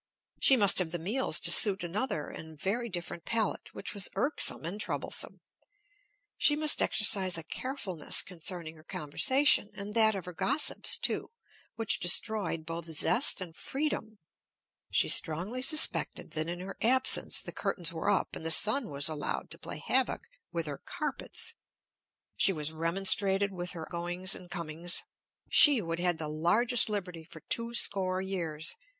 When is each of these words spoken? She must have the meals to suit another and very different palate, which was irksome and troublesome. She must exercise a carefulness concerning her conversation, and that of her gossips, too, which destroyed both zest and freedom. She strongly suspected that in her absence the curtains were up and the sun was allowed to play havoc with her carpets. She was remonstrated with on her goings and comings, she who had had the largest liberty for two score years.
She 0.39 0.57
must 0.57 0.79
have 0.79 0.89
the 0.91 0.97
meals 0.97 1.39
to 1.41 1.51
suit 1.51 1.83
another 1.83 2.27
and 2.27 2.59
very 2.59 2.89
different 2.89 3.23
palate, 3.23 3.71
which 3.75 3.93
was 3.93 4.09
irksome 4.15 4.65
and 4.65 4.81
troublesome. 4.81 5.41
She 6.39 6.55
must 6.55 6.81
exercise 6.81 7.37
a 7.37 7.43
carefulness 7.43 8.23
concerning 8.23 8.77
her 8.77 8.83
conversation, 8.83 9.69
and 9.75 9.93
that 9.93 10.15
of 10.15 10.25
her 10.25 10.33
gossips, 10.33 10.97
too, 10.97 11.29
which 11.75 11.99
destroyed 11.99 12.65
both 12.65 12.85
zest 12.85 13.41
and 13.41 13.55
freedom. 13.55 14.17
She 14.89 15.07
strongly 15.07 15.61
suspected 15.61 16.31
that 16.31 16.49
in 16.49 16.61
her 16.61 16.77
absence 16.81 17.39
the 17.39 17.51
curtains 17.51 17.93
were 17.93 18.09
up 18.09 18.35
and 18.35 18.43
the 18.43 18.49
sun 18.49 18.89
was 18.89 19.07
allowed 19.07 19.51
to 19.51 19.59
play 19.59 19.77
havoc 19.85 20.23
with 20.51 20.65
her 20.65 20.79
carpets. 20.83 21.53
She 22.35 22.51
was 22.51 22.71
remonstrated 22.71 23.51
with 23.51 23.75
on 23.75 23.81
her 23.83 23.87
goings 23.91 24.33
and 24.33 24.49
comings, 24.49 25.03
she 25.47 25.77
who 25.77 25.91
had 25.91 25.99
had 25.99 26.17
the 26.17 26.27
largest 26.27 26.89
liberty 26.89 27.23
for 27.23 27.41
two 27.41 27.75
score 27.75 28.19
years. 28.19 28.73